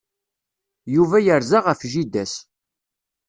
Yuba 0.95 1.17
yerza 1.25 1.59
ɣef 1.65 1.79
jida-s. 1.91 2.33